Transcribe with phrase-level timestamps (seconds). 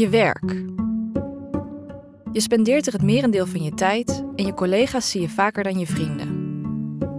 [0.00, 0.64] Je werk.
[2.32, 5.78] Je spendeert er het merendeel van je tijd en je collega's zie je vaker dan
[5.78, 6.28] je vrienden.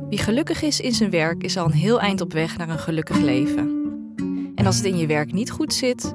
[0.10, 2.79] Wie gelukkig is in zijn werk is al een heel eind op weg naar een
[2.79, 3.70] gelukkig leven.
[4.56, 6.13] En als het in je werk niet goed zit,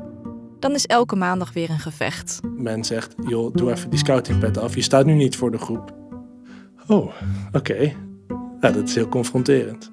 [0.59, 2.41] dan is elke maandag weer een gevecht.
[2.57, 4.75] Men zegt, joh, doe even die scoutingpet af.
[4.75, 5.95] Je staat nu niet voor de groep.
[6.87, 7.12] Oh,
[7.53, 7.93] oké.
[8.61, 9.93] Ja, dat is heel confronterend.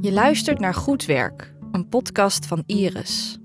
[0.00, 3.38] Je luistert naar Goed Werk, een podcast van Iris.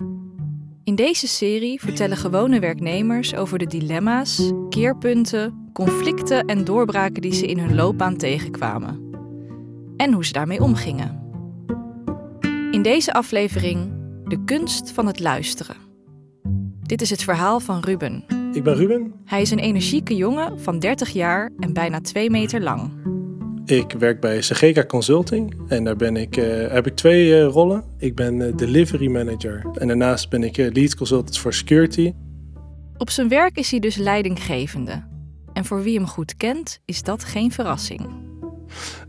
[0.89, 7.45] In deze serie vertellen gewone werknemers over de dilemma's, keerpunten, conflicten en doorbraken die ze
[7.45, 8.99] in hun loopbaan tegenkwamen.
[9.97, 11.19] En hoe ze daarmee omgingen.
[12.71, 13.91] In deze aflevering
[14.23, 15.75] de kunst van het luisteren.
[16.81, 18.23] Dit is het verhaal van Ruben.
[18.53, 19.13] Ik ben Ruben.
[19.25, 22.91] Hij is een energieke jongen van 30 jaar en bijna 2 meter lang.
[23.69, 27.83] Ik werk bij Segeka Consulting en daar ben ik, eh, heb ik twee eh, rollen.
[27.97, 32.13] Ik ben eh, delivery manager en daarnaast ben ik lead consultant voor security.
[32.97, 35.03] Op zijn werk is hij dus leidinggevende.
[35.53, 38.28] En voor wie hem goed kent, is dat geen verrassing.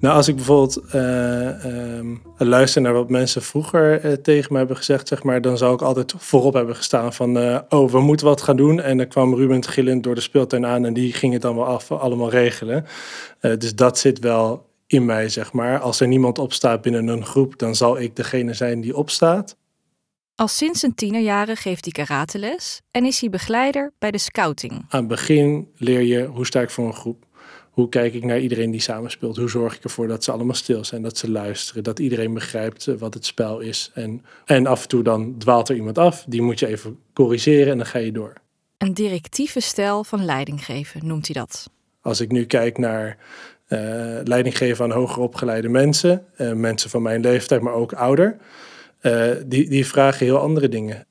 [0.01, 5.09] Nou, als ik bijvoorbeeld ehm, luister naar wat mensen vroeger eh, tegen me hebben gezegd,
[5.09, 8.43] zeg maar, dan zou ik altijd voorop hebben gestaan van, eh, oh, we moeten wat
[8.43, 8.81] gaan doen.
[8.81, 11.67] En dan kwam Ruben gillend door de speeltuin aan en die ging het dan wel
[11.67, 12.87] af, allemaal regelen.
[13.41, 15.79] Dus dat zit wel in mij, zeg maar.
[15.79, 19.57] Als er niemand opstaat binnen een groep, dan zal ik degene zijn die opstaat.
[20.41, 24.73] Al sinds zijn tienerjaren geeft hij karateles en is hij begeleider bij de scouting.
[24.73, 27.25] Aan het begin leer je hoe sta ik voor een groep.
[27.81, 29.37] Hoe kijk ik naar iedereen die samenspeelt?
[29.37, 32.87] Hoe zorg ik ervoor dat ze allemaal stil zijn, dat ze luisteren, dat iedereen begrijpt
[32.87, 33.91] eh, wat het spel is?
[33.95, 37.73] En, en af en toe dan dwaalt er iemand af, die moet je even corrigeren
[37.73, 38.33] en dan ga je door.
[38.79, 41.71] Een directieve stijl van leidinggeven noemt hij dat.
[42.01, 43.19] Als ik nu kijk naar
[43.67, 48.37] eh leiding geven aan hoger opgeleide mensen, eh, mensen van mijn leeftijd, maar ook ouder,
[49.47, 51.07] die, die vragen heel andere dingen.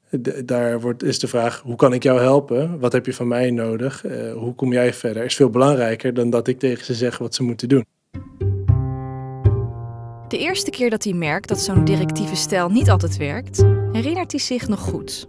[0.45, 2.79] Daar wordt, is de vraag, hoe kan ik jou helpen?
[2.79, 4.05] Wat heb je van mij nodig?
[4.05, 5.23] Eh, hoe kom jij verder?
[5.23, 7.85] Is veel belangrijker dan dat ik tegen ze zeg wat ze moeten doen.
[10.27, 14.39] De eerste keer dat hij merkt dat zo'n directieve stijl niet altijd werkt, herinnert hij
[14.39, 15.27] zich nog goed.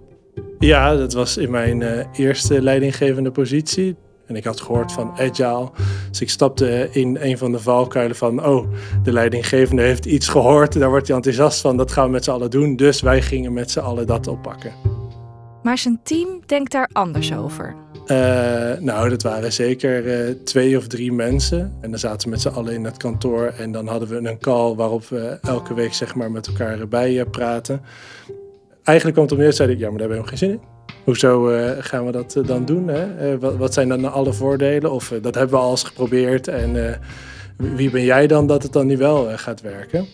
[0.58, 3.96] Ja, dat was in mijn eh, eerste leidinggevende positie.
[4.30, 5.70] En ik had gehoord van agile.
[6.08, 8.46] Dus ik stapte in een van de valkuilen van...
[8.46, 8.66] oh,
[9.02, 10.78] de leidinggevende heeft iets gehoord.
[10.78, 11.76] Daar wordt hij enthousiast van.
[11.76, 12.76] Dat gaan we met z'n allen doen.
[12.76, 14.72] Dus wij gingen met z'n allen dat oppakken.
[15.62, 17.74] Maar zijn team denkt daar anders over.
[18.06, 18.16] Eh,
[18.78, 21.76] nou, dat waren zeker eh, twee of drie mensen.
[21.80, 23.46] En dan zaten we met z'n allen in het kantoor.
[23.58, 27.20] En dan hadden we een call waarop we elke week zeg maar, met elkaar bij
[27.20, 27.82] eh, praten.
[28.82, 30.78] Eigenlijk kwam het op neer, zei ik, ja, maar daar hebben we helemaal geen zin
[30.78, 30.78] in.
[31.10, 32.88] Hoezo eh, gaan we dat eh, dan doen?
[32.88, 33.32] Hè?
[33.32, 34.92] Eh, wat, wat zijn dan alle voordelen?
[34.92, 36.48] Of dat hebben we al eens geprobeerd.
[36.48, 37.00] En
[37.56, 40.06] wie ben jij dan dat het dan niet wel gaat werken?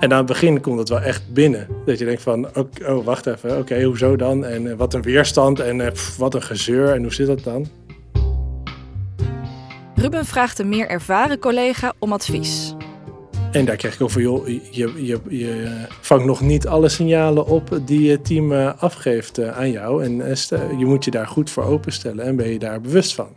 [0.00, 1.66] En aan het begin komt het wel echt binnen.
[1.84, 2.48] Dat je denkt van,
[2.86, 4.44] oh, wacht even, oké, hoezo dan?
[4.44, 7.66] En wat een weerstand en wat een gezeur en hoe zit dat dan?
[9.94, 12.75] Ruben vraagt een meer ervaren collega om advies.
[13.56, 17.80] En daar krijg ik over, joh, je, je, je vangt nog niet alle signalen op
[17.84, 20.04] die je team eh, afgeeft eh, aan jou.
[20.04, 23.28] En eh, je moet je daar goed voor openstellen en ben je daar bewust van.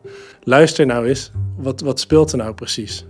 [0.44, 3.06] Luister nou eens, wat, wat speelt er nou precies?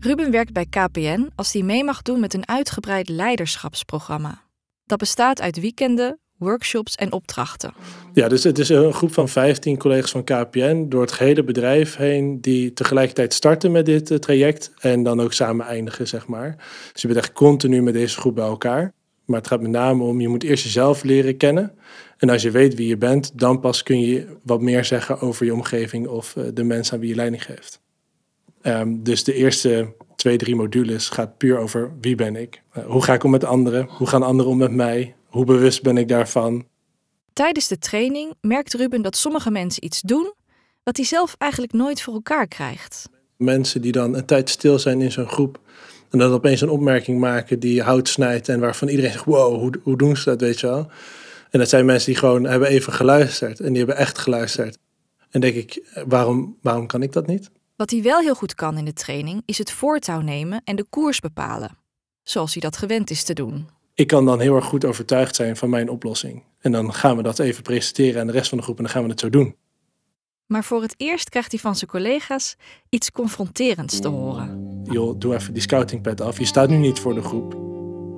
[0.00, 4.42] Ruben werkt bij KPN als hij mee mag doen met een uitgebreid leiderschapsprogramma.
[4.84, 7.72] Dat bestaat uit weekenden, workshops en opdrachten.
[8.12, 11.96] Ja, dus het is een groep van 15 collega's van KPN door het gehele bedrijf
[11.96, 16.56] heen die tegelijkertijd starten met dit eh, traject en dan ook samen eindigen, zeg maar.
[16.92, 18.92] Dus je bent echt continu met deze groep bij elkaar.
[19.24, 21.72] Maar het gaat met name om, je moet eerst jezelf leren kennen.
[22.18, 25.46] En als je weet wie je bent, dan pas kun je wat meer zeggen over
[25.46, 27.80] je omgeving of eh, de mensen aan wie je leiding geeft.
[28.62, 32.62] Ehm, dus de eerste twee, drie modules gaat puur over wie ben ik?
[32.72, 33.88] Eh, hoe ga ik om met anderen?
[33.90, 35.14] Hoe gaan anderen om met mij?
[35.28, 36.66] Hoe bewust ben ik daarvan?
[37.32, 40.32] Tijdens de training merkt Ruben dat sommige mensen iets doen
[40.82, 43.08] wat hij zelf eigenlijk nooit voor elkaar krijgt.
[43.36, 45.60] mensen die dan een tijd stil zijn in zo'n groep.
[46.10, 48.48] En dan opeens een opmerking maken die hout snijdt.
[48.48, 50.90] En waarvan iedereen zegt, wow, hoe, hoe doen ze dat, weet je wel.
[51.50, 53.60] En dat zijn mensen die gewoon hebben even geluisterd.
[53.60, 54.78] En die hebben echt geluisterd.
[55.30, 57.50] En denk ik, waarom, waarom kan ik dat niet?
[57.76, 60.86] Wat hij wel heel goed kan in de training is het voortouw nemen en de
[60.90, 61.78] koers bepalen.
[62.22, 63.68] Zoals hij dat gewend is te doen.
[63.98, 66.42] Ik kan dan heel erg goed overtuigd zijn van mijn oplossing.
[66.60, 68.76] En dan gaan we dat even presenteren aan de rest van de groep.
[68.76, 69.54] En dan gaan we het zo doen.
[70.46, 72.56] Maar voor het eerst krijgt hij van zijn collega's
[72.88, 74.80] iets confronterends te horen.
[74.84, 76.38] joh, doe even die scoutingpad af.
[76.38, 77.56] Je staat nu niet voor de groep.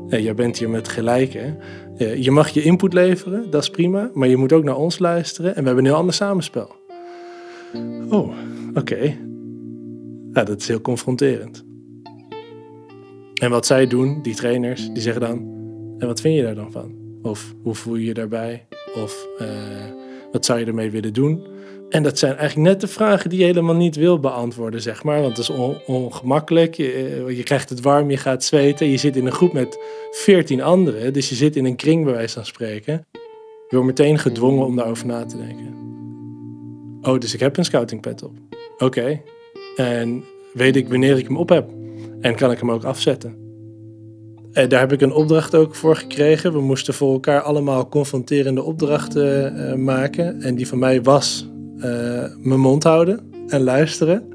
[0.09, 1.59] Jij bent hier met gelijken.
[1.97, 4.11] Je mag je input leveren, dat is prima.
[4.15, 5.55] Maar je moet ook naar ons luisteren.
[5.55, 6.77] En we hebben een heel ander samenspel.
[8.09, 8.33] Oh,
[8.75, 9.17] oké.
[10.33, 11.65] Ja, dat is heel confronterend.
[13.35, 15.59] En wat zij doen, die trainers, die zeggen dan...
[16.01, 16.95] En wat vind je daar dan van?
[17.23, 18.67] Of hoe voel je je daarbij?
[18.95, 19.49] Of uh,
[20.33, 21.47] wat zou je ermee willen doen?
[21.89, 25.21] En dat zijn eigenlijk net de vragen die je helemaal niet wil beantwoorden, zeg maar.
[25.21, 25.57] Want het is
[25.87, 26.75] ongemakkelijk.
[26.75, 28.87] Je, eh, je, krijgt het warm, je gaat zweten.
[28.87, 29.79] Je zit in een groep met
[30.11, 31.13] veertien anderen.
[31.13, 33.07] Dus je zit in een kring, bij wijze van spreken.
[33.69, 35.75] Je wordt meteen gedwongen om daarover na te denken.
[37.03, 38.33] Oh, dus ik heb een scoutingpet op.
[38.79, 39.23] Oké.
[39.77, 41.71] En weet ik wanneer ik hem op heb?
[42.21, 43.40] En kan ik hem ook afzetten?
[44.53, 46.53] En daar heb ik een opdracht ook voor gekregen.
[46.53, 50.43] We moesten voor elkaar allemaal confronterende opdrachten uh, maken.
[50.43, 51.83] En die van mij was uh,
[52.37, 54.29] mijn mond houden en luisteren.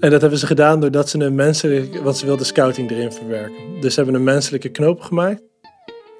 [0.00, 3.80] En dat hebben ze gedaan doordat ze een menselijke, want ze wilden scouting erin verwerken.
[3.80, 5.42] Dus ze hebben een menselijke knoop gemaakt.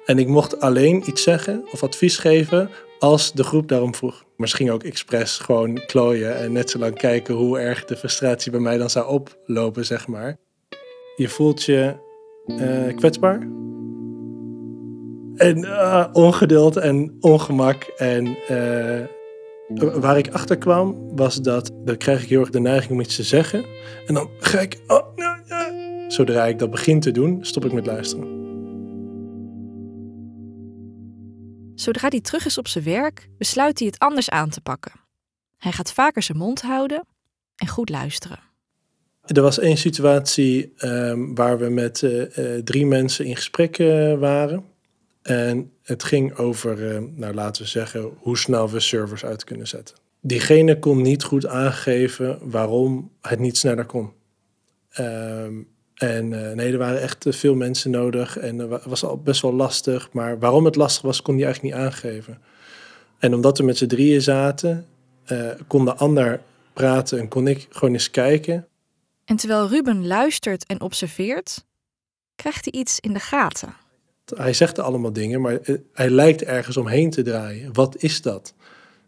[0.05, 4.23] En ik mocht alleen iets zeggen of advies geven als de groep daarom vroeg.
[4.37, 8.59] Misschien ook expres gewoon klooien en net zo lang kijken hoe erg de frustratie bij
[8.59, 10.37] mij dan zou oplopen, zeg maar.
[11.15, 11.93] Je voelt je
[12.45, 13.39] uh, kwetsbaar.
[15.35, 18.37] En uh, ongeduld en ongemak en
[19.73, 23.15] Waar ik achter kwam, was dat dan krijg ik heel erg de neiging om iets
[23.15, 23.65] te zeggen.
[24.05, 24.81] En dan ga ik.
[24.87, 25.13] Oh,
[26.07, 28.41] Zodra ik dat begin te doen, stop ik met luisteren.
[31.75, 34.91] Zodra hij terug is op zijn werk, besluit hij het anders aan te pakken.
[35.57, 37.05] Hij gaat vaker zijn mond houden
[37.55, 38.52] en goed luisteren.
[39.23, 44.19] Er was één situatie um, waar we met uh, uh, drie mensen in gesprek uh,
[44.19, 44.63] waren.
[45.21, 49.67] En het ging over, eh, nou laten we zeggen, hoe snel we servers uit kunnen
[49.67, 49.95] zetten.
[50.21, 54.11] Diegene kon niet goed aangeven waarom het niet sneller kon.
[54.89, 55.53] Ehm,
[55.95, 60.09] en nee, er waren echt veel mensen nodig en het was al best wel lastig.
[60.11, 62.37] Maar waarom het lastig was, kon hij eigenlijk niet aangeven.
[63.19, 64.85] En omdat we met z'n drieën zaten,
[65.67, 66.41] kon de ander
[66.73, 68.67] praten en kon ik gewoon eens kijken.
[69.25, 71.65] En terwijl Ruben luistert en observeert,
[72.35, 73.73] krijgt hij iets in de gaten.
[74.35, 75.59] Hij zegt allemaal dingen, maar
[75.93, 77.73] hij lijkt ergens omheen te draaien.
[77.73, 78.53] Wat is dat?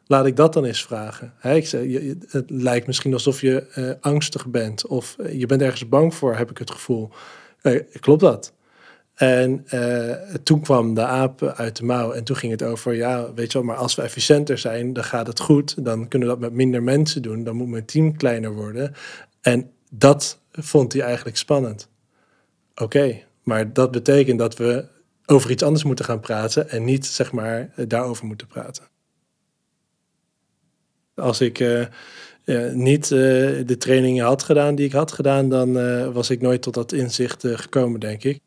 [0.08, 1.34] Laat ik dat dan eens vragen.
[1.40, 6.36] het lijkt misschien alsof je uh, angstig bent of eh, je bent ergens bang voor,
[6.36, 7.10] heb ik het gevoel.
[8.00, 8.54] Klopt dat?
[9.16, 9.66] En
[10.44, 13.58] toen kwam de aap uit de mouw en toen ging het over, ja, weet je
[13.58, 15.86] wel, maar als we efficiënter zijn, dan gaat het goed.
[15.86, 17.44] Dan kunnen we dat met minder mensen doen.
[17.44, 18.94] Dan moet mijn team kleiner worden.
[19.42, 21.90] En dat vond hij eigenlijk spannend.
[22.76, 24.86] Oké, maar dat betekent dat we
[25.26, 28.84] over iets anders moeten gaan praten en niet zeg maar daarover moeten praten.
[31.16, 31.86] Als ik uh,
[32.74, 33.20] niet uh,
[33.66, 36.92] de trainingen had gedaan die ik had gedaan, dan uh, was ik nooit tot dat
[36.92, 38.40] inzicht gekomen, denk ik.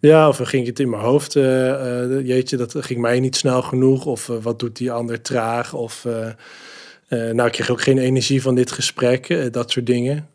[0.00, 4.26] Ja, of ging het in mijn hoofd, jeetje, dat ging mij niet snel genoeg, of
[4.26, 6.06] wat doet die ander traag, of
[7.08, 10.28] nou, ik kreeg ook geen energie van dit gesprek, dat soort dingen.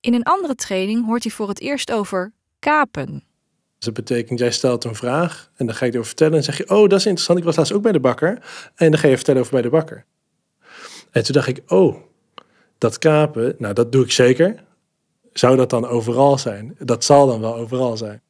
[0.00, 3.24] In een andere training hoort hij voor het eerst over kapen.
[3.76, 6.36] Dus dat betekent, jij stelt een vraag en dan ga je erover vertellen.
[6.36, 7.38] En zeg je, oh, dat is interessant.
[7.38, 8.42] Ik was laatst ook bij de bakker.
[8.74, 10.04] En dan ga je vertellen over bij de bakker.
[11.10, 11.96] En toen dacht ik, oh,
[12.78, 14.64] dat kapen, nou, dat doe ik zeker.
[15.32, 16.76] Zou dat dan overal zijn?
[16.78, 18.22] Dat zal dan wel overal zijn.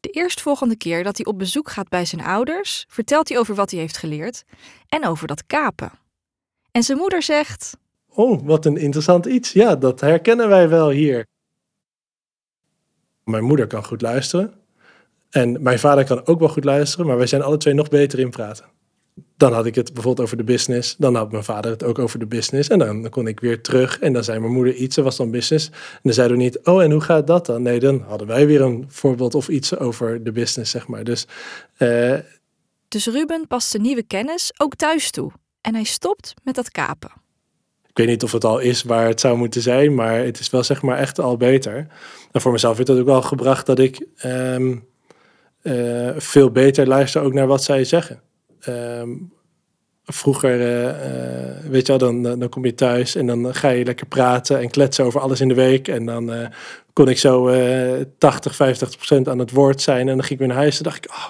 [0.00, 3.70] De eerstvolgende keer dat hij op bezoek gaat bij zijn ouders, vertelt hij over wat
[3.70, 4.44] hij heeft geleerd
[4.88, 5.92] en over dat kapen.
[6.70, 7.76] En zijn moeder zegt:
[8.14, 9.52] Oh, wat een interessant iets.
[9.52, 11.26] Ja, dat herkennen wij wel hier.
[13.24, 14.54] Mijn moeder kan goed luisteren.
[15.30, 18.18] En mijn vader kan ook wel goed luisteren, maar wij zijn alle twee nog beter
[18.18, 18.64] in praten.
[19.36, 20.96] Dan had ik het bijvoorbeeld over de business.
[20.96, 22.68] Dan had mijn vader het ook over de business.
[22.68, 23.98] En dan kon ik weer terug.
[23.98, 25.68] En dan zei mijn moeder iets, dat was dan business.
[25.68, 27.62] En dan zeiden we niet, oh en hoe gaat dat dan?
[27.62, 31.04] Nee, dan hadden wij weer een voorbeeld of iets over de business, zeg maar.
[31.04, 31.26] Dus,
[31.78, 32.18] uh...
[32.88, 35.32] dus Ruben past de nieuwe kennis ook thuis toe.
[35.60, 37.10] En hij stopt met dat kapen
[38.00, 40.64] weet niet of het al is waar het zou moeten zijn, maar het is wel
[40.64, 41.86] zeg maar echt al beter.
[42.32, 44.76] En voor mezelf heeft dat ook wel gebracht dat ik ehm,
[45.62, 48.20] eh, veel beter luister ook naar wat zij zeggen.
[48.60, 49.08] Ehm,
[50.04, 53.84] vroeger, uh, uh, weet je wel, dan, dan kom je thuis en dan ga je
[53.84, 55.88] lekker praten en kletsen over alles in de week.
[55.88, 56.48] En dan
[56.92, 57.54] kon ik zo
[58.18, 60.08] 80, 50 procent aan het woord zijn.
[60.08, 61.28] En dan ging ik weer naar huis en dacht ik, oh,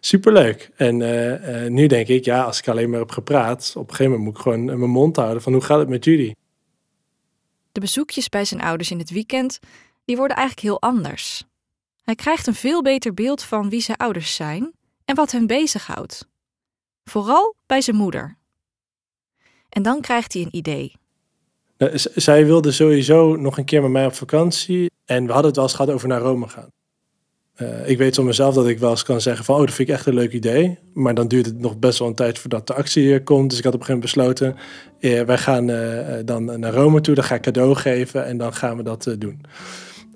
[0.00, 0.70] superleuk.
[0.76, 3.94] En uh, uh, nu denk ik, ja, als ik alleen maar heb gepraat, op een
[3.94, 6.36] gegeven moment moet ik gewoon mijn mond houden van hoe gaat het met jullie?
[7.72, 9.58] De bezoekjes bij zijn ouders in het weekend,
[10.04, 11.44] die worden eigenlijk heel anders.
[12.02, 14.72] Hij krijgt een veel beter beeld van wie zijn ouders zijn
[15.04, 16.28] en wat hen bezighoudt.
[17.04, 18.36] Vooral bij zijn moeder.
[19.68, 20.92] En dan krijgt hij een idee.
[21.78, 24.90] Nou, zij wilde sowieso nog een keer met mij op vakantie.
[25.04, 26.68] En we hadden het wel eens gehad over naar Rome gaan.
[27.62, 29.88] Uh, ik weet van mezelf dat ik wel eens kan zeggen van, oh, dat vind
[29.88, 30.78] ik echt een leuk idee.
[30.94, 33.50] Maar dan duurt het nog best wel een tijd voordat de actie komt.
[33.50, 34.56] Dus ik had op een gegeven moment besloten,
[35.00, 38.54] eh, wij gaan uh, dan naar Rome toe, dan ga ik cadeau geven en dan
[38.54, 39.40] gaan we dat doen.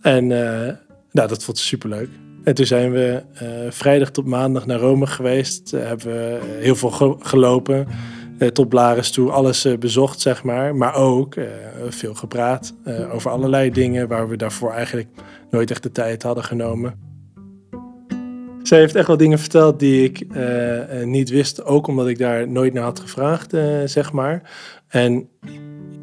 [0.01, 2.09] En nou, dat vond ze superleuk.
[2.45, 3.23] En toen zijn we
[3.71, 5.71] vrijdag tot maandag naar Rome geweest.
[5.71, 7.87] Hebben we heel veel ge gelopen.
[8.53, 10.77] Tot Blaris toe, alles bezocht, zeg maar.
[10.77, 11.35] Maar ook
[11.89, 12.75] veel gepraat
[13.13, 15.09] over allerlei dingen waar we daarvoor eigenlijk
[15.51, 17.04] nooit echt de tijd hadden genomen.
[18.65, 20.27] Zij heeft echt wel dingen verteld die ik
[21.05, 21.65] niet wist.
[21.65, 23.51] Ook omdat ik daar nooit naar had gevraagd,
[23.85, 24.51] zeg maar.
[24.89, 25.29] En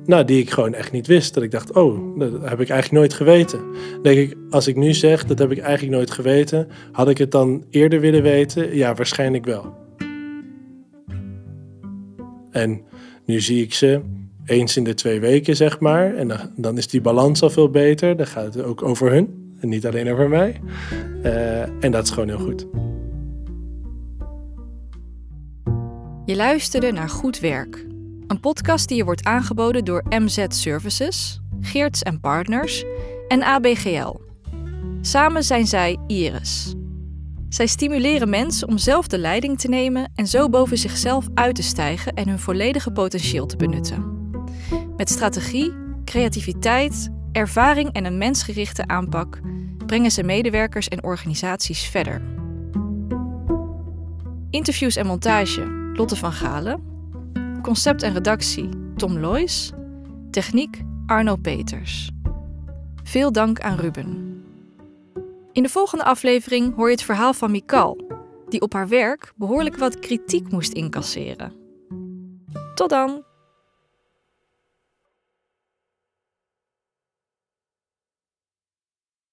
[0.05, 1.33] nou, die ik gewoon echt niet wist.
[1.33, 3.59] Dat ik dacht, oh, dat heb ik eigenlijk nooit geweten.
[4.01, 6.67] Denk ik, als ik nu zeg, dat heb ik eigenlijk nooit geweten.
[6.91, 8.75] Had ik het dan eerder willen weten?
[8.75, 9.75] Ja, waarschijnlijk wel.
[12.51, 12.81] En
[13.25, 14.01] nu zie ik ze
[14.45, 16.15] eens in de twee weken, zeg maar.
[16.15, 18.17] En dan, dan is die balans al veel beter.
[18.17, 20.61] Dan gaat het ook over hun en niet alleen over mij.
[21.23, 22.65] Uh, en dat is gewoon heel goed.
[26.25, 27.89] Je luisterde naar Goed Werk
[28.31, 32.83] een podcast die je wordt aangeboden door MZ Services, Geerts en Partners
[33.27, 34.15] en ABGL.
[35.01, 36.73] Samen zijn zij Iris.
[37.49, 41.63] Zij stimuleren mensen om zelf de leiding te nemen en zo boven zichzelf uit te
[41.63, 44.19] stijgen en hun volledige potentieel te benutten.
[44.97, 45.73] Met strategie,
[46.05, 49.39] creativiteit, ervaring en een mensgerichte aanpak
[49.85, 52.21] brengen ze medewerkers en organisaties verder.
[54.49, 56.83] Interviews en montage Lotte van Galen.
[57.61, 59.71] Concept en redactie Tom Loijs.
[60.31, 62.11] Techniek Arno Peters.
[63.03, 64.43] Veel dank aan Ruben.
[65.51, 67.97] In de volgende aflevering hoor je het verhaal van Mikal,
[68.49, 71.53] die op haar werk behoorlijk wat kritiek moest incasseren.
[72.75, 73.30] Tot dan!